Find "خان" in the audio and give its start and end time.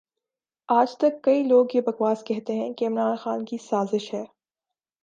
3.15-3.45